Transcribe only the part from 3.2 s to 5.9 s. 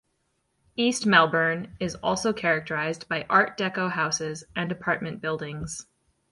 Art Deco houses and apartment buildings.